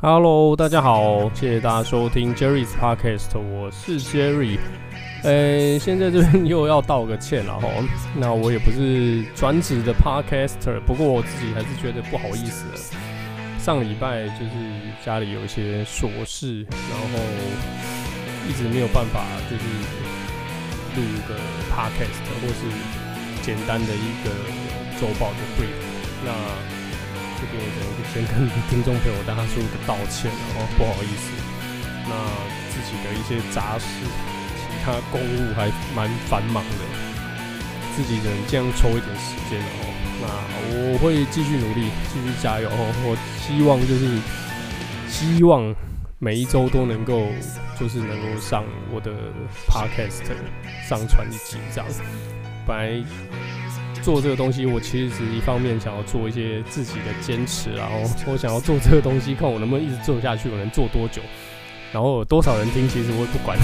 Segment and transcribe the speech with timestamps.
[0.00, 4.56] Hello，大家好，谢谢大家收听 Jerry's Podcast，我是 Jerry。
[5.24, 7.66] 呃、欸，现在这边又要道个歉了哈。
[8.14, 12.78] 那我也不是专职的 Podcaster，不过我自己还是觉得不好意思了。
[13.58, 14.52] 上礼拜就是
[15.04, 17.18] 家里有一些琐事，然后
[18.48, 19.64] 一直没有办法就是
[20.94, 21.34] 录个
[21.74, 24.30] Podcast 或是简单的一个
[25.00, 25.74] 周报的 brief。
[26.24, 26.30] 那
[27.38, 27.70] 这边也
[28.12, 31.30] 先跟听众朋友大家说个道歉，然后不好意思，
[32.08, 32.12] 那
[32.68, 33.86] 自己的一些杂事、
[34.56, 36.82] 其他公务还蛮繁忙的，
[37.94, 39.94] 自己人这样抽一点时间哦。
[40.20, 40.26] 那
[40.74, 42.92] 我会继续努力，继续加油哦。
[43.06, 44.18] 我希望就是
[45.08, 45.72] 希望
[46.18, 47.28] 每一周都能够
[47.78, 49.12] 就是能够上我的
[49.68, 50.24] podcast
[50.88, 51.88] 上传一集这样，
[52.66, 53.57] 本来。
[54.08, 61.20] 做这个东西，我其实是一方面想要做一些自己的坚持，然后我想要做这个东西，看我能不能一直做下去，我能做多久，
[61.92, 63.58] 然后有多少人听，其实我也不管。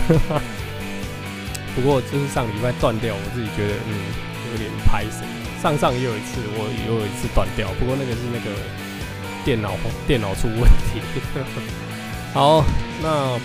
[1.74, 3.96] 不过就是上礼拜断掉，我自己觉得嗯
[4.52, 5.24] 有点拍死。
[5.62, 8.50] 上上也有一次，我也有一次断掉，不过那个是那个
[9.46, 9.72] 电脑
[10.06, 10.60] 电脑出问
[10.92, 11.00] 题。
[12.36, 12.62] 好，
[13.00, 13.40] 那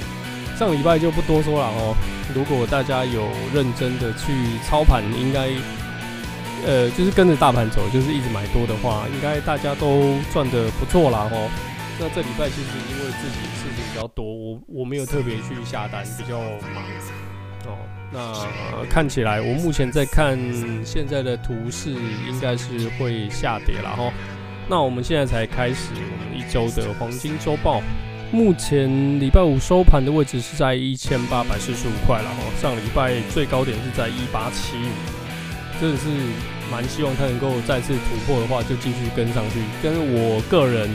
[0.57, 1.95] 上礼拜就不多说了哦。
[2.35, 4.33] 如果大家有认真的去
[4.67, 5.47] 操盘，应该。
[6.65, 11.49] 呃，就是跟着大盘走，就是一直买多的话，应该大家都赚得不错啦齁。
[11.99, 16.83] 那这礼拜其实因为自己事情比较多，我我没有特别去下单，比较忙
[17.65, 17.77] 哦。
[18.11, 20.37] 那、看起来我目前在看
[20.83, 24.11] 现在的图势，应该是会下跌了齁。
[24.67, 27.81] 那我们现在才开始我们一周的黄金周报，
[28.31, 32.61] 目前礼拜五收盘的位置是在一千八百四十五块了齁。
[32.61, 35.18] 上礼拜最高点是在一八七五。
[35.79, 36.09] 真的是
[36.69, 39.63] 蛮希望他能够再次突破的话，就继续跟上去。
[39.81, 40.89] 跟我个人，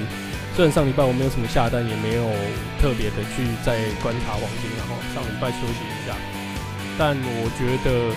[0.54, 2.28] 虽然上礼拜我没有什么下单，也没有
[2.78, 6.14] 特别的去再观察黄金，然后上礼拜休息一下。
[6.98, 8.14] 但我觉得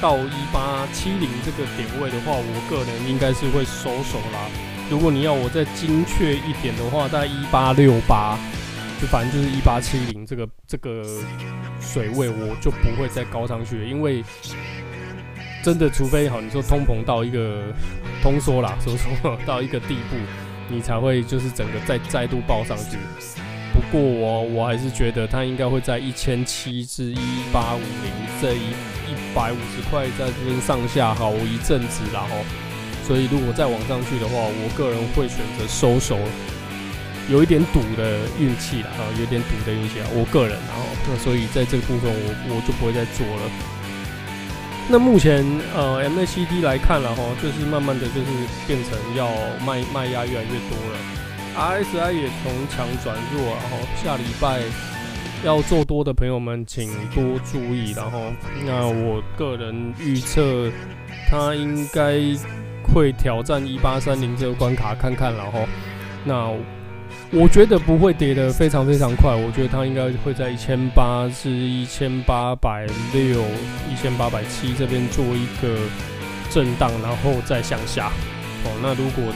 [0.00, 4.48] 到一八七零这个点位的话，我个人应该是会收手啦。
[4.88, 8.38] 如果你要我再精确一点的话，在一八六八，
[9.00, 11.04] 就反正就是一八七零这个这个
[11.78, 14.24] 水位，我就不会再高上去了，因为。
[15.66, 17.60] 真的，除非好，你说通膨到一个
[18.22, 20.14] 通缩啦，说说到一个地步，
[20.68, 22.96] 你才会就是整个再再度爆上去。
[23.74, 27.18] 不过我我还是觉得它应该会在一千七至一
[27.52, 28.60] 八五零这一
[29.10, 32.28] 一百五十块在这边上下好一阵子，然后，
[33.04, 36.16] 所以如果再往上去的话，我个人会选择收手，
[37.28, 43.75] 有一点赌的运气啦，有点赌的运气啊，我个人，然后那所以在这个部分我我就不会再做了。
[44.88, 48.26] 那目前呃 MACD 来看了哈，就是慢慢的就是
[48.66, 49.28] 变成要
[49.66, 50.98] 卖卖压越来越多了
[51.56, 54.60] ，RSI 也从强转弱，然后下礼拜
[55.44, 58.32] 要做多的朋友们请多注意，然后
[58.64, 60.70] 那我个人预测
[61.28, 62.20] 它应该
[62.84, 65.66] 会挑战一八三零这个关卡看看，然后
[66.24, 66.52] 那。
[67.32, 73.44] 我觉得不会跌得非常非常快，我觉得它应该会在一千八至一千八百六、
[73.90, 75.76] 一千八百七这边做一个
[76.50, 78.12] 震荡，然后再向下。
[78.64, 79.32] 哦，那如果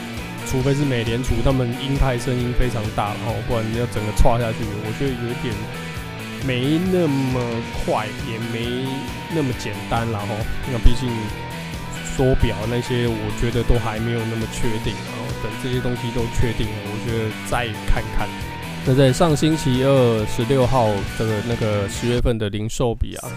[0.47, 5.55] 除非是美联储他们鹰派声音非常大，然后不然你要整个垮下去，我觉得有点
[6.47, 7.41] 没那么
[7.85, 8.87] 快，也没
[9.35, 10.29] 那么简单，然后
[10.73, 11.09] 那毕竟
[12.20, 14.92] 缩表那些，我觉得都还没有那么确定。
[15.42, 18.28] 等这些东西都确定了，我觉得再看看。
[18.84, 23.28] 那在上星期二十六号这个那个十月份的零售比啊，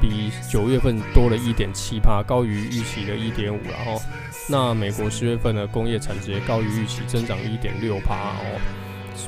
[0.00, 3.60] 比九月份多了一点七趴，高于预期的一点五。
[3.70, 4.00] 然后，
[4.48, 8.58] 那美国十月份的工业产值也高于预期，增长一点六趴哦，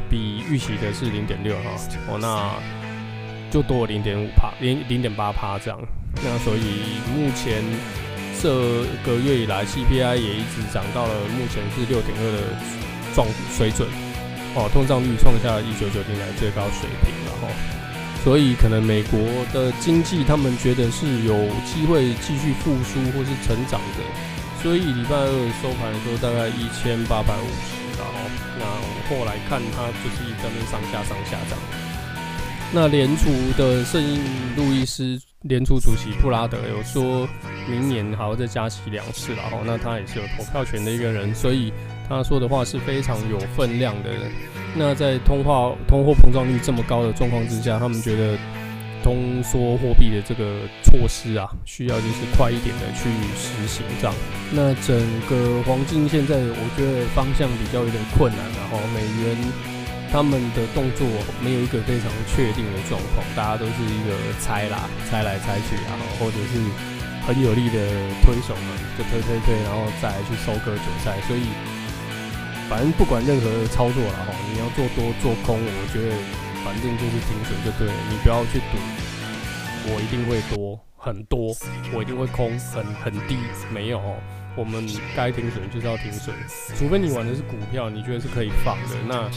[0.09, 1.77] 比预期的是零点六哈
[2.09, 2.51] 哦，那
[3.51, 5.79] 就多了零点五趴，零零点八趴这样。
[6.25, 7.63] 那所以目前。
[8.43, 8.51] 这
[9.07, 12.43] 个月以来，CPI 也一直涨到了目前是六点二的
[13.15, 13.25] 状
[13.57, 13.87] 水准，
[14.57, 17.47] 哦，通胀率创下一九九零来最高水平了哈，
[18.25, 19.21] 所以可能美国
[19.55, 24.03] 的经济他们觉得是有机会继续复苏或是成长的，
[24.61, 25.31] 所以礼拜二
[25.63, 28.27] 收盘的时候大概一千八百五十，然后
[28.59, 28.67] 那
[29.07, 31.57] 后来看它就是一直在那上下上下涨。
[32.73, 34.19] 那联储的圣婴
[34.57, 37.29] 路易斯联储主席布拉德有说。
[37.71, 41.73] 明年还要再加息两次了哈，那他也是有投票权的一个人，所以
[42.09, 44.11] 他说的话是非常有分量的。
[44.75, 48.37] 那在通货通货膨胀率这么高的状况之下，他们觉得
[49.01, 54.15] 通缩货币的这个措施啊，需要就是快一点的去实行这样。
[54.51, 54.99] 那整
[55.31, 59.37] 个黄金现在我觉得方向比较有点困难，然后美元
[60.13, 61.09] 他们的动作
[61.41, 66.61] 没有一个非常确定的状况，大家都是一个猜啦，猜来猜去啊，或者是
[67.27, 67.89] 很有力的
[68.21, 71.17] 推手们就推推推，然后再去收割韭菜。
[71.27, 71.49] 所以，
[72.69, 76.13] 反正不管任何操作啦，哈，你要做多做空，我觉得
[76.63, 78.77] 反正就是停损就对了，你不要去赌，
[79.95, 81.57] 我一定会多很多，
[81.95, 83.39] 我一定会空很很低，
[83.73, 83.99] 没有。
[84.55, 86.35] 我们该停损就是要停损，
[86.77, 88.97] 除非你玩的是股票，你觉得是可以放的。
[89.09, 89.31] 那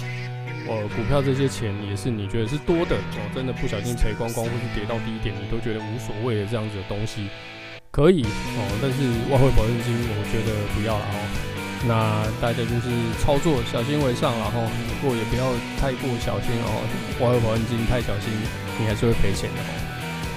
[0.68, 7.30] 呃，股票这些钱也是你觉得是多的哦，真的不小心赔光光，或是跌到低点，你都觉得无所谓的这样子的东西，
[7.92, 8.60] 可以哦。
[8.82, 8.98] 但是
[9.32, 11.18] 外汇保证金，我觉得不要了哦。
[11.88, 12.90] 那大家就是
[13.22, 14.66] 操作小心为上，然后
[15.00, 16.82] 不过也不要太过小心哦。
[17.22, 18.34] 外汇保证金太小心，
[18.82, 19.85] 你还是会赔钱的哦。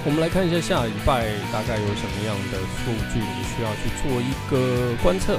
[0.05, 5.35] 我们来看一下下礼拜大概有什么样的数据，你需要去做一个观测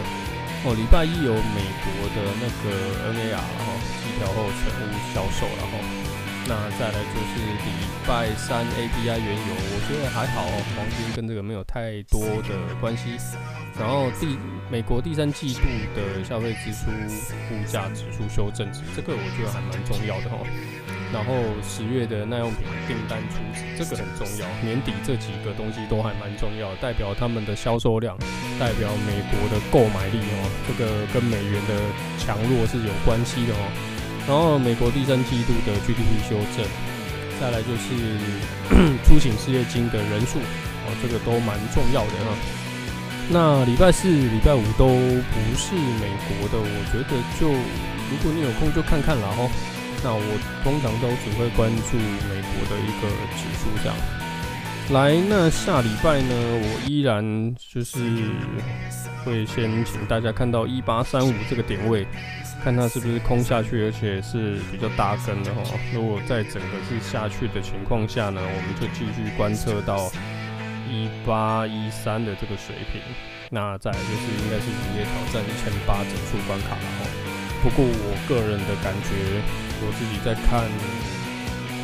[0.65, 0.77] 哦。
[0.77, 2.69] 礼拜一有美国的那个
[3.09, 3.73] NAR 然后
[4.05, 5.81] 季调后存物销售，然后
[6.45, 7.73] 那再来就是礼
[8.07, 10.45] 拜三 API 原油，我觉得还好，
[10.77, 13.17] 黄金跟这个没有太多的关系。
[13.79, 14.37] 然后第
[14.71, 15.63] 美国第三季度
[15.97, 20.45] 的消费支出物价指数修正值，这个我觉得还蛮重要的哦。
[21.13, 21.35] 然后
[21.67, 24.47] 十月的耐用品订单初值，这个很重要。
[24.63, 28.17] 年底这几个东西都还蛮重要，代表他们的销售量，
[28.61, 30.47] 代表美国的购买力哦。
[30.69, 31.75] 这个跟美元的
[32.17, 33.63] 强弱是有关系的哦。
[34.29, 36.63] 然后美国第三季度的 GDP 修正，
[37.41, 37.91] 再来就是
[39.03, 40.39] 初请失业金的人数
[40.87, 42.31] 哦，这个都蛮重要的哈。
[43.33, 49.51] 那礼拜四、礼拜五都不是美国的，我觉得就如果你有空就看看了哈。
[50.03, 50.23] 那我
[50.65, 53.97] 通常都只会关注美国的一个指数这样。
[54.91, 57.99] 来，那下礼拜呢，我依然就是
[59.25, 62.05] 会先请大家看到一八三五这个点位，
[62.65, 65.63] 看它是不是空下去，而且是比较大根的哈。
[65.95, 70.11] 如果在整个是下去的情况下呢，我们就继续观测到
[70.89, 73.01] 一八一三的这个水平。
[73.53, 77.20] 那再就是应该是直接挑战一千八整数关卡了哈。
[77.63, 79.43] 不过我个人的感觉，
[79.81, 80.65] 我自己在看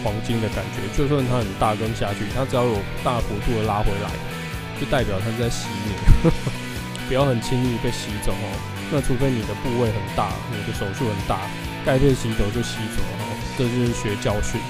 [0.02, 4.10] 黄金的感觉，就算它很大根下去，它只要有大幅度的拉回来，
[4.80, 5.92] 就代表它是在洗你，
[7.08, 8.46] 不要很轻易被洗走哦。
[8.90, 11.40] 那除非你的部位很大，你的手数很大，
[11.84, 13.02] 该被洗走就洗走。
[13.58, 14.60] 这就是学教训，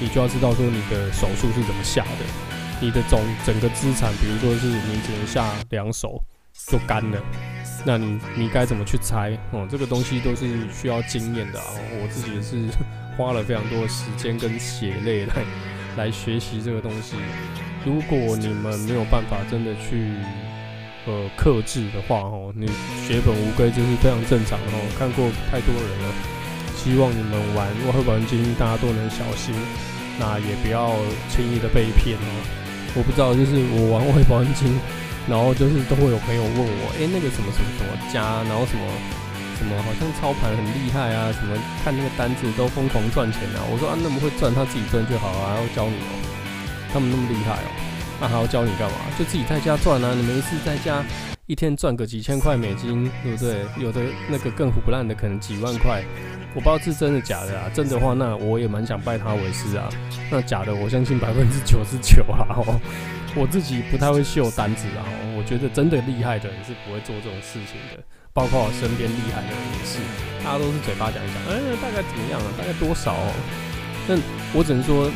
[0.00, 2.24] 你就要知道说你的手数是怎么下的，
[2.80, 6.22] 你的总整个资产，比如说是你只能下两手
[6.66, 7.18] 就干了。
[7.84, 9.66] 那你你该怎么去猜哦？
[9.70, 11.66] 这个东西都是需要经验的啊！
[12.00, 12.70] 我自己是
[13.18, 15.34] 花了非常多时间跟血泪来
[15.96, 17.16] 来学习这个东西。
[17.84, 20.14] 如果你们没有办法真的去
[21.06, 22.68] 呃克制的话哦，你
[23.04, 24.78] 血本无归这是非常正常的哦。
[24.96, 26.14] 看过太多人了，
[26.76, 29.52] 希望你们玩外汇保证金大家都能小心，
[30.20, 30.94] 那也不要
[31.28, 32.30] 轻易的被骗哦。
[32.94, 34.78] 我不知道，就是我玩外汇保证金。
[35.28, 38.82] 然后就是都会有朋友问我，哎，那个什么什么什么家，然后什么
[39.58, 43.62] 什么好像操盘很厉害啊，什么看那个单子都疯狂赚钱啊。
[43.70, 46.12] 我说啊，那么会赚，他自己赚就好啊，还要教你哦。
[46.92, 47.68] 他们那么厉害哦，
[48.20, 48.96] 那还要教你干嘛？
[49.18, 51.04] 就自己在家赚啊，你没事在家
[51.46, 53.64] 一天赚个几千块美金，对不对？
[53.78, 56.02] 有的那个更唬烂的，可能几万块。
[56.54, 59.88] 我不知道是真的假的啊，真的话那我也蛮想拜他为师啊。
[60.30, 62.60] 那假的，我相信百分之九十九啊。
[63.34, 65.00] 我自己不太会秀单子啊，
[65.34, 68.04] 我觉得真的厉害的人是不会做这种事情的，
[68.34, 69.96] 包括我身边厉害的人也是，
[70.44, 72.48] 大家都是嘴巴讲讲，哎、欸，大概怎么样啊？
[72.60, 73.32] 大概多少、喔？
[74.06, 74.20] 但
[74.52, 75.08] 我只能说，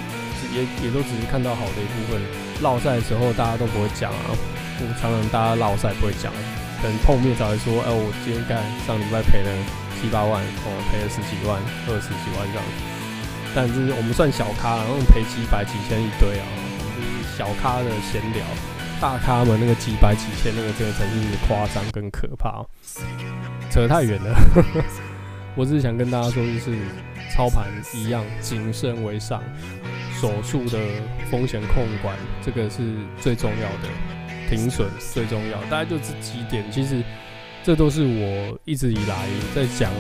[0.56, 2.16] 也也都只是看到好的一部分。
[2.64, 4.32] 落赛的时候大家都不会讲啊，
[4.96, 6.32] 常常大家落赛不会讲，
[6.82, 9.52] 等碰面才会说，哎、我今天干上礼拜赔了
[10.06, 11.58] 七八万，哦，赔了十几万、
[11.88, 12.62] 二十几万这样。
[13.56, 16.46] 但是我们算小咖，然后赔几百几千一堆啊。
[16.94, 18.46] 就是小咖的闲聊，
[19.00, 22.64] 大咖们那个几百几千那个真的才是夸张跟可怕，
[23.68, 24.32] 扯太远了。
[25.56, 26.78] 我只是想跟大家说，就是
[27.34, 29.42] 操盘一样，谨慎为上，
[30.20, 30.78] 手术的
[31.28, 33.88] 风险控管这个是最重要的，
[34.48, 35.60] 停损最重要。
[35.64, 37.02] 大概就这几点，其实
[37.66, 39.90] 这都是我一直以来在讲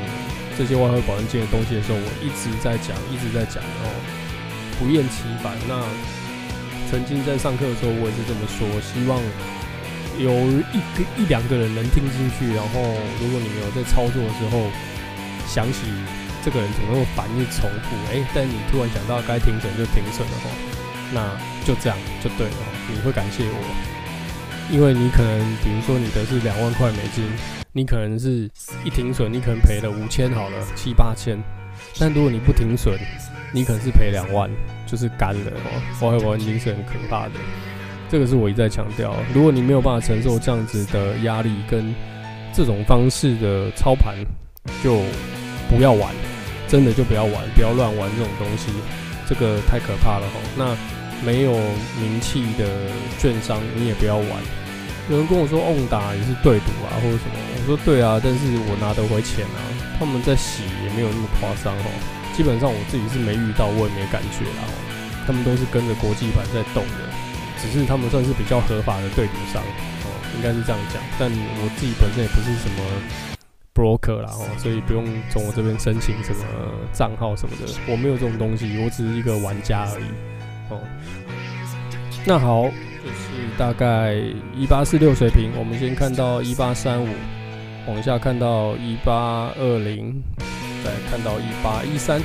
[0.56, 3.90] 这些外汇保证金的东西的时候，我一直在讲，一直在讲哦，
[4.78, 5.50] 不厌其烦。
[5.66, 5.82] 那
[6.86, 9.18] 曾经在上课的时候，我也是这么说，希望
[10.14, 10.30] 有
[10.70, 12.54] 一个一两个人能听进去。
[12.54, 12.78] 然后，
[13.18, 14.70] 如果你没有在操作的时候
[15.50, 15.90] 想起
[16.46, 20.46] 这个人怎么那么反应重复，哎，但你突然想到该停损就停损了哈，
[21.10, 21.18] 那
[21.66, 23.58] 就这样就对了，你会感谢我，
[24.70, 27.24] 因为你可能比如说你的是两万块美金，
[27.72, 28.50] 你可能是
[28.84, 31.38] 一停损，你可能赔了五千好了，七八千，
[32.00, 32.98] 但如果你不停损，
[33.52, 34.50] 你可能是赔两万，
[34.84, 36.06] 就是干了哦。
[36.06, 37.34] 外汇保险金是很可怕的，
[38.08, 39.14] 这个是我一再强调。
[39.32, 41.94] 如果你没有办法承受这样子的压力跟
[42.52, 44.16] 这种方式的操盘，
[44.82, 45.02] 就
[45.70, 46.12] 不要玩，
[46.66, 48.72] 真的就不要玩，不要乱玩这种东西，
[49.28, 50.40] 这个太可怕了哦。
[50.58, 50.76] 那
[51.24, 51.52] 没有
[52.00, 52.66] 名气的
[53.18, 54.28] 券商，你也不要玩。
[55.08, 57.38] 有人跟我说，翁达也是对赌啊，或者什么？
[57.38, 59.60] 我说对啊，但是我拿得回钱啊。
[59.98, 61.88] 他们在洗也没有那么夸张哦。
[62.36, 64.68] 基本上我自己是没遇到，我也没感觉啦。
[65.26, 67.08] 他们都是跟着国际版在动的，
[67.62, 69.62] 只是他们算是比较合法的对赌商
[70.04, 70.06] 哦，
[70.36, 71.00] 应该是这样讲。
[71.18, 72.82] 但我自己本身也不是什么
[73.72, 76.44] broker 啦哦，所以不用从我这边申请什么
[76.92, 80.04] 账号什么的，我没有这种东西，我只是一个玩家而已
[80.70, 80.80] 哦。
[82.24, 84.14] 那好，就是大概
[84.56, 87.08] 一八四六水平，我们先看到一八三五，
[87.86, 90.22] 往下看到一八二零。
[90.84, 92.22] 再看到一八一三，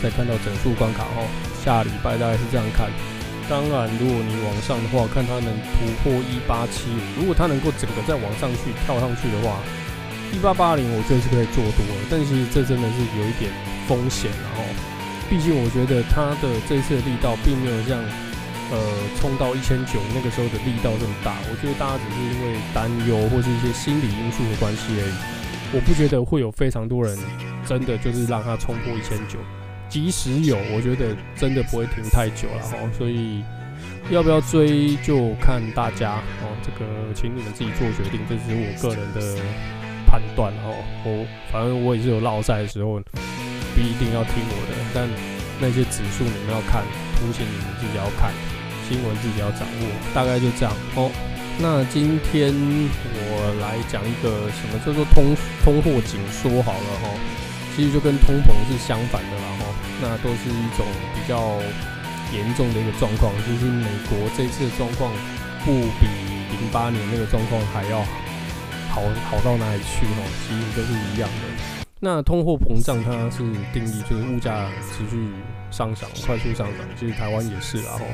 [0.00, 1.26] 再看到整数关卡哦。
[1.64, 2.86] 下礼拜大概是这样看。
[3.48, 7.02] 当然，如果你往上的话，看它能突破一八七五。
[7.18, 9.58] 如果它能够整个再往上去跳上去的话，
[10.30, 12.06] 一八八零我觉得是可以做多的。
[12.06, 13.50] 但是这真的是有一点
[13.90, 14.59] 风险，然后
[15.30, 17.96] 毕竟我觉得他的这次的力道并没有像
[18.70, 18.76] 呃
[19.16, 21.38] 冲到一千九那个时候的力道这么大。
[21.48, 25.14] 我觉得大家只是因为担忧或是一些心理因素的关系而已。
[25.72, 27.16] 我不觉得会有非常多人。
[27.66, 29.38] 真的就是让他冲破一千九，
[29.88, 32.76] 即使有，我觉得真的不会停太久了哈。
[32.98, 33.44] 所以
[34.10, 39.40] 要不要追就看大家哦，这个请你们自己做决定，这只是我个人的
[40.04, 40.74] 判断哦。
[41.04, 43.00] 我反正我也是有落赛的时候，
[43.74, 45.08] 不一定要听我的，但
[45.60, 46.82] 那些指数你们要看，
[47.16, 48.32] 图形你们自己要看，
[48.88, 51.10] 新闻自己要掌握，大概就这样哦。
[51.60, 57.12] 那今天我来讲一个什么叫做通通货紧缩好了哈。
[57.76, 59.64] 其实就跟通膨是相反的啦，哈，
[60.02, 60.84] 那都是一种
[61.14, 61.56] 比较
[62.32, 63.32] 严重的一个状况。
[63.46, 65.12] 就是美国这次的状况
[65.64, 66.08] 不比
[66.50, 68.00] 零八年那个状况还要
[68.90, 71.59] 好好到哪里去，哈，其实都是一样的。
[72.02, 73.42] 那通货膨胀它是
[73.74, 75.28] 定义就是物价持续
[75.70, 78.06] 上涨，快速上涨，其实台湾也是啦，吼。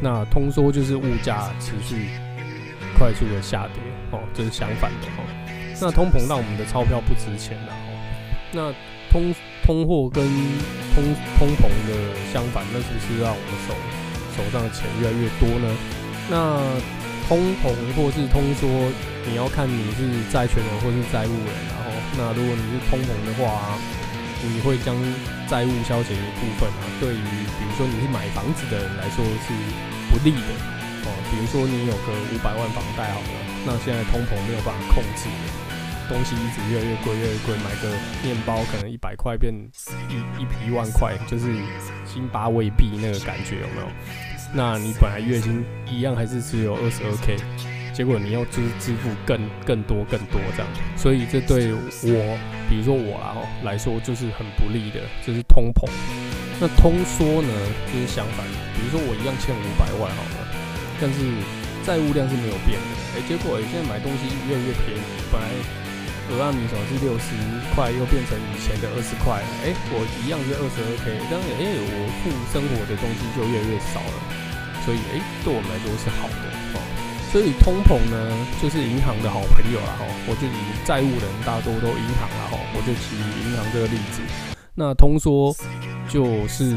[0.00, 2.06] 那通缩就是物价持续
[2.96, 5.24] 快速的下跌，哦，这是相反的，哈。
[5.80, 7.72] 那通膨让我们的钞票不值钱了。
[8.52, 8.72] 那
[9.10, 10.24] 通通货跟
[10.94, 11.02] 通
[11.36, 13.74] 通膨的相反，那是不是让我们手
[14.36, 15.76] 手上的钱越来越多呢？
[16.30, 16.62] 那
[17.26, 18.68] 通膨或是通缩，
[19.28, 21.75] 你要看你是债权人或是债务人。
[22.14, 23.78] 那如果你是通膨的话，
[24.44, 24.94] 你会将
[25.48, 26.84] 债务消减一部分啊。
[27.00, 29.52] 对于比如说你是买房子的人来说是
[30.10, 30.52] 不利的
[31.04, 31.12] 哦。
[31.30, 35.28] 比如说你有个五百万房贷好了，那现在通膨没有办法控制。
[36.08, 37.56] 东西一直越来越贵，越来越贵。
[37.56, 37.90] 买个
[38.22, 39.52] 面包可能一百块变
[40.08, 41.52] 一一一万块，就是
[42.06, 43.88] 辛巴威币那个感觉有没有？
[44.54, 47.36] 那你本来月薪一样还是只有二十二 k，
[47.96, 50.68] 结果你要支支付更更多更多这样，
[51.00, 52.36] 所以这对我，
[52.68, 55.88] 比如说我啊来说就是很不利的，就是通膨。
[56.60, 57.48] 那通缩呢，
[57.88, 58.44] 就是相反，
[58.76, 60.44] 比如说我一样欠五百万好了，
[61.00, 61.24] 但是
[61.88, 65.48] 债务量是没有变的，哎、结果现在买东西越来越便宜，本来。
[66.28, 67.32] 俄阿米索是六十
[67.72, 69.48] 块，又变成以前的二十块了。
[69.62, 74.18] 哎、我一样是二十二 K，当然，哎、我付生活的东西就越来越少了。
[74.84, 76.82] 所以，哎、对我们来说是好的哦。
[77.36, 80.06] 所以通膨呢，就是银行的好朋友了哈。
[80.26, 83.14] 我就以债务人大多都银行了哈，我就举
[83.44, 84.22] 银行这个例子。
[84.74, 85.54] 那通缩
[86.08, 86.74] 就是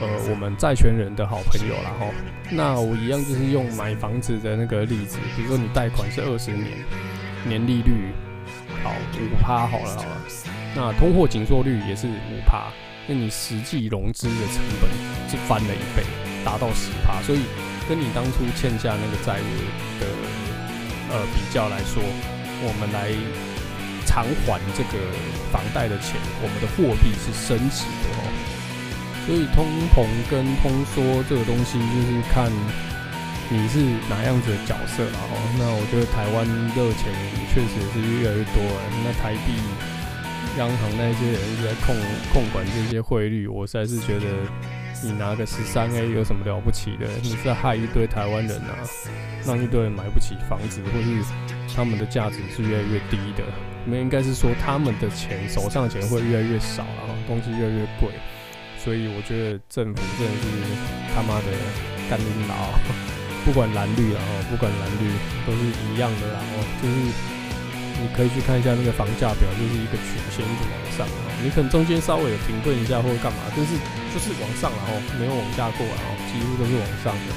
[0.00, 2.06] 呃我们债权人的好朋友了哈。
[2.50, 6.66] 那我一样就是用买房子的那个例子，比如说你贷款是二十年，
[7.46, 8.10] 年利率。
[8.82, 10.20] 好，五趴好了好了，
[10.74, 12.72] 那通货紧缩率也是五趴，
[13.06, 14.90] 那你实际融资的成本
[15.30, 16.02] 是翻了一倍，
[16.44, 17.42] 达到十趴，所以
[17.88, 19.50] 跟你当初欠下那个债务
[20.00, 20.06] 的
[21.10, 22.02] 呃比较来说，
[22.62, 23.10] 我们来
[24.06, 24.98] 偿还这个
[25.50, 28.22] 房贷的钱，我们的货币是升值的哦，
[29.26, 32.50] 所以通膨跟通缩这个东西就是看。
[33.50, 35.36] 你是哪样子的角色了哈？
[35.58, 37.12] 那我觉得台湾热钱
[37.52, 38.80] 确实是越来越多了。
[39.04, 39.52] 那台币
[40.56, 41.94] 央行那些人一直在控
[42.32, 44.24] 控管这些汇率，我实在是觉得
[45.02, 47.06] 你拿个十三 A 有什么了不起的？
[47.22, 48.78] 你是在害一堆台湾人啊，
[49.44, 53.42] 让一堆人买不起房子，或是他们的价值是越来越低的。
[53.84, 58.10] 那应该是说他们的钱手上的钱会越来越少然后，东西越来越贵。
[58.78, 60.48] 所以我觉得政府真的是
[61.14, 61.46] 他妈的
[62.08, 62.54] 干领导。
[63.44, 65.10] 不管蓝绿，啊不管蓝绿
[65.44, 66.94] 都是一样的，然后就是
[68.00, 71.06] 你可以去看一下那个房价表，就是一个曲线一直往上，
[71.42, 73.74] 你可能中间稍微有停顿一下或者干嘛，但是
[74.12, 77.34] 就是往上，然后没有往下过，然后几乎都是往上的。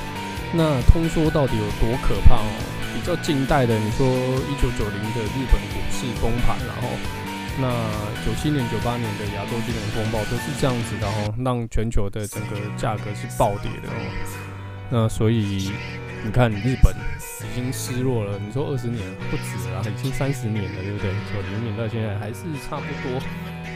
[0.53, 2.47] 那通缩到底有多可怕哦？
[2.93, 4.07] 比较近代的，你说
[4.47, 6.89] 一九九零的日本股市崩盘，然后
[7.59, 7.67] 那
[8.25, 14.00] 九七年、九八年的亚洲金融风暴都是这样子的哦，让全球的整个价格是暴跌的哦。
[14.89, 15.71] 那所以。
[16.25, 16.91] 你看，日本
[17.46, 18.39] 已经失落了。
[18.41, 21.13] 你说二十年不止了，已经三十年了，对不对？
[21.29, 23.22] 九零年到现在还是差不多，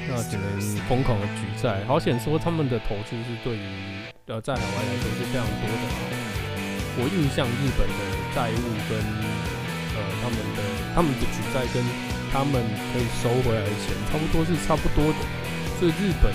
[0.10, 1.86] 那只能疯狂的举债。
[1.86, 5.98] 好险说他们的投资是对于呃在海外来说是非常多的啊。
[6.98, 8.02] 我印象日本的
[8.34, 8.98] 债务跟
[9.94, 10.60] 呃他们的
[10.98, 11.86] 他们的举债跟
[12.34, 15.22] 他们可以收回来的钱差不多是差不多的，
[15.78, 16.34] 所以日本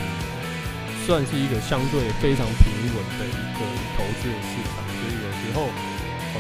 [1.05, 3.61] 算是一个相对非常平稳的一个
[3.99, 4.79] 投资的市场。
[4.95, 5.67] 所以有时候。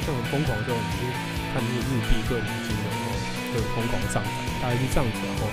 [0.04, 1.08] 像很疯狂的时候，你就
[1.52, 3.06] 看那个日币对美金的哦，
[3.52, 4.24] 会疯狂上涨，
[4.60, 5.48] 大概是这样子哦。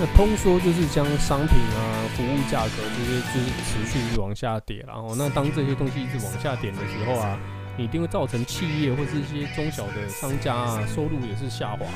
[0.00, 1.78] 那通缩就是将商品啊、
[2.16, 7.38] 服务价格这些就是持续往下跌，然后那当这些东西一直往下跌的时候啊，
[7.76, 11.86] 一定会造成企业或是一些中小的商家啊，收入也是下滑，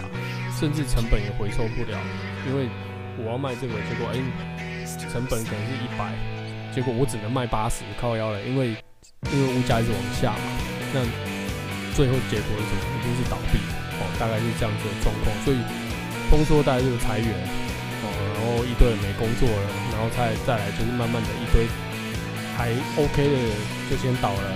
[0.60, 1.98] 甚至成本也回收不了，
[2.46, 2.68] 因为
[3.18, 4.20] 我要卖这个，结果哎、
[5.10, 6.12] 成本可能是一百，
[6.72, 8.76] 结果我只能卖八十，靠腰了，因为
[9.32, 10.38] 因为物价一直往下嘛，
[10.92, 11.35] 那。
[11.96, 12.92] 最后结果是什么？
[12.92, 13.56] 一定是倒闭
[13.96, 15.32] 哦，大概是这样子的状况。
[15.40, 15.58] 所以
[16.28, 17.32] 通缩大概就是裁员
[18.04, 21.64] 哦，然后一堆人没工作了，然后再再来就是慢慢的一堆
[22.52, 22.68] 还
[23.00, 23.36] OK 的
[23.88, 24.46] 就先倒了，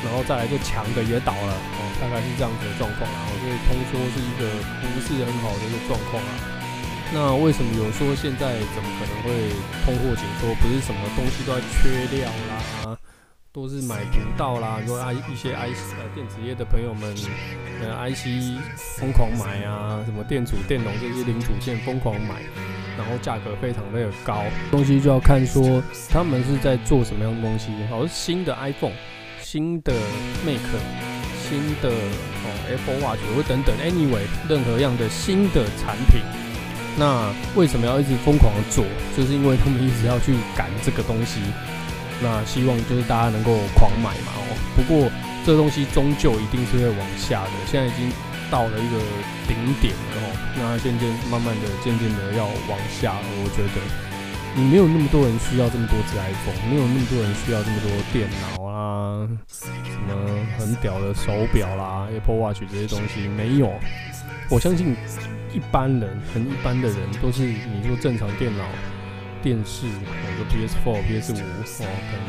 [0.00, 3.04] 然后再来就强的也倒了哦，大概是这样子的状况。
[3.04, 4.48] 然后所以通缩是一个
[4.80, 6.32] 不是很好的一个状况啊。
[7.12, 9.52] 那为什么有说现在怎么可能会
[9.84, 10.48] 通货紧缩？
[10.56, 12.96] 不是什么东西都在缺料啦？
[13.52, 17.14] 都是买不到啦， 说啊一些 IC 呃电子业的朋友们，
[17.80, 18.58] 呃 IC
[18.98, 22.42] 疯狂买啊，什么电阻、电容这些零组件疯狂买，
[22.96, 28.92] 然后价格非常的高，东西就要看说他们是在做什么样的东西，好像新的 iPhone、
[29.40, 29.92] 新的
[30.44, 30.60] Mac、
[31.48, 36.20] 新的哦 Apple Watch 或等等，anyway 任何样的新的产品，
[36.98, 38.84] 那为什么要一直疯狂的做？
[39.16, 41.40] 就是因为他们一直要去赶这个东西。
[42.20, 44.42] 那希望就是大家能够狂买嘛哦，
[44.74, 45.08] 不过
[45.46, 48.10] 这东西终究一定是会往下的，现在已经
[48.50, 48.98] 到了一个
[49.46, 50.34] 顶点了哦。
[50.58, 53.80] 那渐渐慢慢的、渐渐的要往下了，我觉得
[54.56, 59.70] 你没有那么多人需要这么多只 iPhone，没有那么多人需要这么多电脑啊，什
[60.08, 63.72] 么很屌的手表啦、Apple Watch 这些东西没有。
[64.50, 64.96] 我相信
[65.52, 68.64] 一般人，很一般的人都是你说正常电脑。
[69.42, 71.40] 电视，比如说 PS4、PS5
[71.82, 72.26] 哦，可能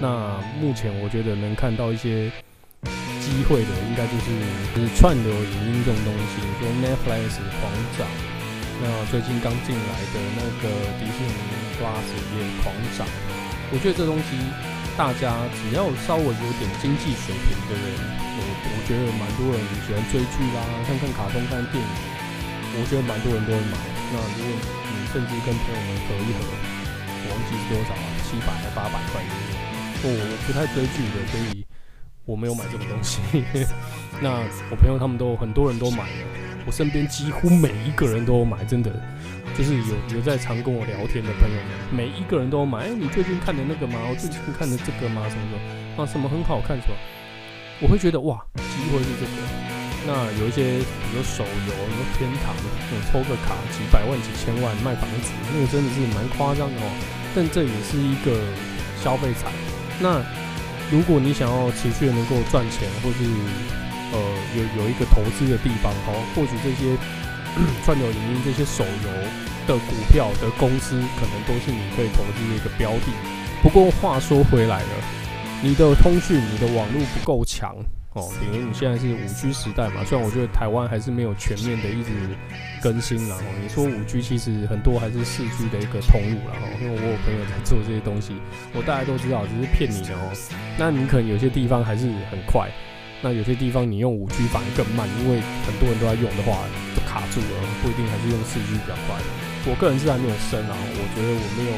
[0.00, 2.30] 那目前我觉得能看到一些
[3.22, 4.26] 机会的，应该就是
[4.74, 8.06] 就是串流影音这种东西，说 Netflix 狂涨，
[8.82, 11.38] 那最近刚进来的那个迪士尼
[11.78, 13.06] Plus 也狂涨。
[13.72, 14.36] 我觉得这东西
[14.98, 17.94] 大家只要稍微有点经济水平的人，
[18.36, 21.90] 我我觉得蛮多人喜欢追剧啦，看看卡通、看电影，
[22.76, 23.78] 我觉得蛮多人都会买。
[24.12, 24.81] 那如果
[25.12, 26.40] 甚至跟朋友们合一合，
[27.24, 29.20] 我忘记是多少啊，七百还八百块。
[30.04, 31.64] 我我不太追剧的，所以
[32.24, 33.20] 我没有买这种东西。
[34.22, 36.26] 那我朋友他们都很多人都买了，
[36.64, 38.90] 我身边几乎每一个人都买，真的
[39.54, 42.86] 就是有有在常跟我聊天的朋友们，每一个人都买。
[42.86, 44.00] 哎、你最近看的那个吗？
[44.08, 45.28] 我最近看的这个吗？
[45.28, 46.06] 什么什么啊？
[46.06, 46.94] 什么很好看是吧？
[47.80, 49.61] 我会觉得哇，机会是这个。
[50.04, 56.86] 那有一些，比如手游，什么天堂，那种抽个卡几百万、几千万卖房子，那个真的是蛮夸张的哦。
[57.34, 58.34] 但这也是一个
[59.02, 59.52] 消费财。
[60.00, 60.20] 那
[60.90, 63.22] 如果你想要持续能够赚钱，或是
[64.10, 64.18] 呃
[64.58, 66.98] 有有一个投资的地方，哦，或许这些
[67.86, 69.08] 串流影音、这些手游
[69.68, 73.12] 的股票的公司，可能都是你可以投资的一个标的。
[73.62, 74.88] 不过话说回来了，
[75.62, 77.76] 你的通讯、你的网络不够强。
[78.14, 82.10] 哦，比如你现在是五 G 时代嘛，虽然我觉得台湾还是没有全面的一直
[82.82, 83.36] 更新啦。
[83.40, 86.52] 哦，你说五 G 其实很多还是四 G 的一个通路啦。
[86.60, 88.36] 哦，因为我有朋友在做这些东西，
[88.74, 90.28] 我大家都知道，只是骗你的哦。
[90.76, 92.68] 那你可能有些地方还是很快，
[93.22, 99.16] 那有些地方你用五 G 反而更慢，因为很多人都在用的话就卡住了，不一定还是用四 G 比较快。
[99.64, 101.72] 我个人是还没有升啊，我觉得我没有，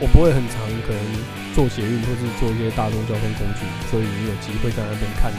[0.00, 1.44] 我不会很常可能。
[1.54, 5.30] 做捷运或是做一些大众交通工具，所以你有机会在那边看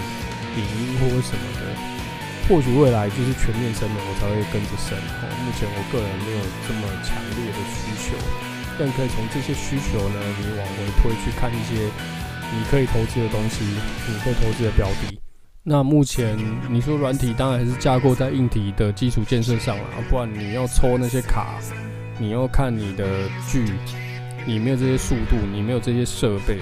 [0.55, 1.75] 影音或什么的，
[2.47, 4.95] 或许未来就是全面升了，我才会跟着升。
[4.95, 8.15] 哦，目前我个人没有这么强烈的需求，
[8.79, 11.83] 但可以从这些需求呢，你往回推去看一些
[12.55, 13.65] 你可以投资的东西，
[14.07, 15.19] 你可以投资的标的。
[15.63, 16.39] 那目前
[16.69, 21.59] 你说软体，当然还是架构在硬体的基础建设上了，不然你要抽那些卡，
[22.17, 23.65] 你要看你的剧，
[24.45, 26.60] 你没有这些速度，你没有这些设备。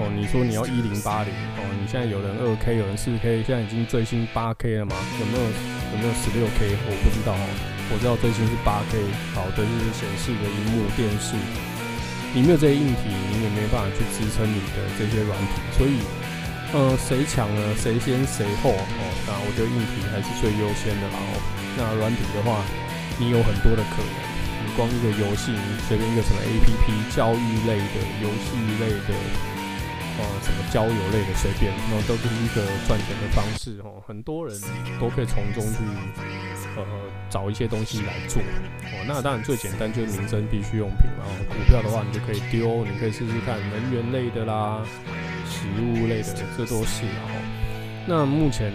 [0.00, 1.28] 哦，你说你要一零八零
[1.60, 4.96] 哦，你现在有人二 K，有人四 K，现在已经最新八 K 了吗？
[5.20, 6.72] 有没有有没有十六 K？
[6.88, 7.44] 我不知道哦，
[7.92, 8.96] 我知道最新是八 K，
[9.36, 11.36] 好的就是显示的荧幕电视，
[12.32, 16.00] 你没有这些硬体，你也没办法去支撑你的这些软体，所以
[16.72, 17.60] 呃，谁强呢？
[17.76, 19.02] 谁先谁后哦？
[19.28, 21.36] 那我觉得硬体还是最优先的啦哦。
[21.76, 22.64] 那软体的话，
[23.20, 24.16] 你有很多的可能，
[24.80, 25.52] 光一个游戏，
[25.86, 29.12] 随便一个什么 APP，教育类的、游戏类的。
[30.16, 34.02] 哦，什么交友类的随便，那都是一个赚钱的方式哦。
[34.06, 34.58] 很多人
[34.98, 35.78] 都可以从中去
[36.78, 36.84] 呃
[37.28, 39.04] 找一些东西来做哦。
[39.06, 44.80] 那当然最简单就是民生必需用品，然后股票的话你就可以丢，你可以试试看能源类的啦、
[45.44, 47.34] 食物类的，这都是然后。
[48.06, 48.72] 那目前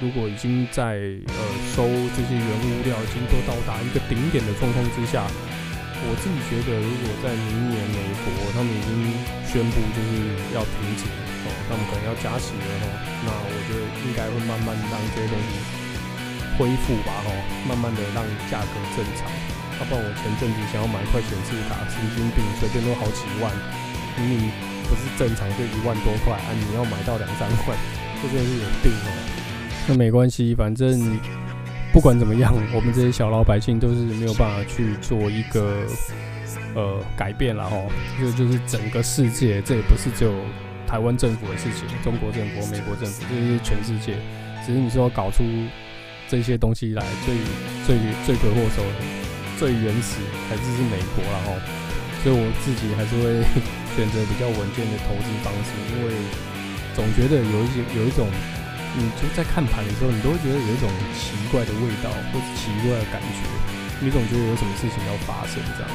[0.00, 1.40] 如果已经在呃
[1.74, 5.24] 收这些原物料已经都到达一个顶点的状况之下。
[5.96, 9.16] 我自己觉得，如果在明年美国他们已经
[9.48, 10.12] 宣布就是
[10.52, 12.86] 要停止哦，他们可能要加息了哦，
[13.24, 15.56] 那我觉得应该会慢慢让这些东西
[16.60, 17.32] 恢复吧哈，
[17.64, 18.20] 慢慢的让
[18.52, 19.24] 价格正常。
[19.80, 23.48] 要不然我前阵子想要买一块显示卡，神经病，随便都好几万，
[24.20, 24.52] 明明
[24.84, 27.72] 不是正常就一万多块啊，你要买到两三块，
[28.20, 29.35] 这真的是有病哦。
[29.88, 31.18] 那没关系，反正。
[31.92, 35.80] 不管怎么样，我们这些小老百姓都是没有办法去做一个
[36.74, 37.88] 呃改变了哦。
[38.20, 40.34] 这就是整个世界，这也不是只有
[40.86, 44.18] 台湾政府的事情，中国政府、美国政府，这是全世界。
[44.60, 45.42] 只是你说搞出
[46.28, 47.32] 这些东西来，最
[47.86, 47.96] 最
[48.26, 48.82] 罪魁祸首、
[49.56, 50.20] 最原始
[50.50, 51.56] 还是是美国了哦。
[52.20, 53.40] 所以我自己还是会
[53.96, 56.12] 选择比较稳健的投资方式，因为
[56.92, 58.28] 总觉得有一些有一种。
[58.94, 60.86] 你就在看盘的时候，你都会觉得有一种
[61.18, 63.42] 奇怪的味道，或者奇怪的感觉，
[63.98, 65.90] 你总觉得有什么事情要发生这样。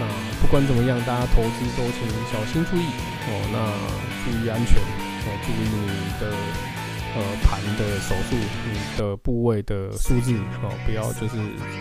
[0.00, 0.06] 那
[0.40, 2.86] 不管怎么样，大家投资都请小心注意
[3.26, 3.30] 哦。
[3.50, 3.58] 那
[4.24, 5.86] 注意安全哦，注意你
[6.20, 6.30] 的
[7.16, 8.36] 呃盘的手速，
[8.72, 11.36] 你的部位的数字哦，不要就是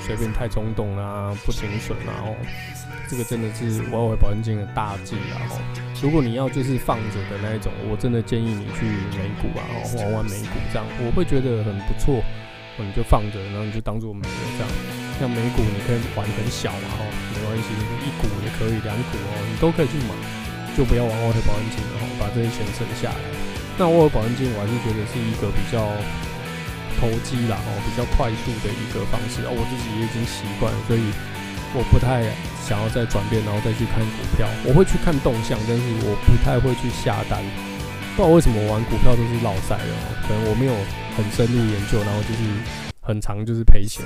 [0.05, 2.35] 随便太冲动啊，不停损啊哦。
[3.09, 5.39] 这个真的是外汇保证金的大忌啊！
[5.47, 5.55] 哈，
[6.03, 12.19] 如果你要就是放着的那一种，我真的建议你去美股啊，然后玩玩美股这样，我会觉得很不错。
[12.77, 14.69] 哦你就放着，然后你就当做没了这样。
[15.17, 17.01] 像美股你可以玩很小嘛，哈，
[17.33, 17.73] 没关系，
[18.05, 20.13] 一股也可以，两股哦，你都可以去买，
[20.77, 23.17] 就不要玩外汇保证金了哈，把这些钱省下来。
[23.81, 25.89] 那外汇保证金我还是觉得是一个比较
[27.01, 31.01] 投机啦，哦，比较快速的一个方式啊，我自己也已经习惯了，所以。
[31.73, 32.23] 我不太
[32.63, 34.47] 想要再转变，然后再去看股票。
[34.65, 37.43] 我会去看动向，但是我不太会去下单。
[38.15, 39.93] 不知道为什么我玩股票都是老赛的，
[40.27, 40.73] 可能我没有
[41.15, 42.41] 很深入研究，然后就是
[42.99, 44.03] 很长就是赔钱。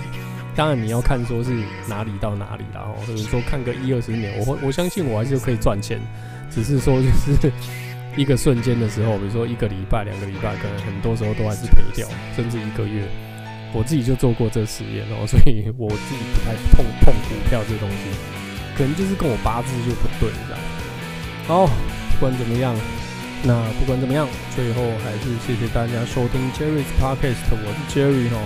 [0.53, 5.97] 当然你要看说是哪里到哪里，然后或者说看个一二十年，我会我相信我还是可以赚钱，
[6.49, 7.51] 只是说就是
[8.17, 13.07] 一个瞬间的时候，比如说一个礼拜、两个礼拜，可能很多时候都还是赔掉，甚至一个月。
[13.73, 18.11] 我自己就做过这实验哦，所以我自己不太碰碰股票这东西，
[18.75, 20.59] 可能就是跟我八字就不对这样。
[21.47, 22.75] 好，不管怎么样，
[23.43, 28.43] 那不管怎么样，最后还是谢谢大家收听 Jerry's Podcast，我是 Jerry 哦，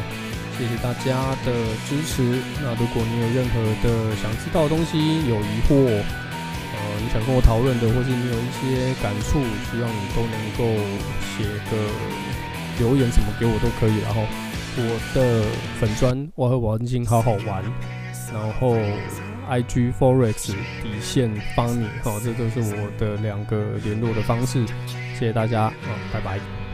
[0.58, 1.52] 谢谢大家的
[1.90, 2.22] 支持。
[2.62, 9.42] 那如果你有任何的想知道的东西，有疑惑，呃，你想跟我讨论的，或是你有一些感触，
[9.74, 10.70] 希望你都能够
[11.34, 11.76] 写个
[12.78, 14.22] 留言什么给我都可以，然后。
[14.78, 15.44] 我的
[15.80, 17.64] 粉砖我和王晶好好玩，
[18.34, 18.76] 然后
[19.50, 24.66] IG Forex 底线帮你，哦，这都是我的两个联络的方式，
[25.14, 26.65] 谢谢大家，嗯，拜拜。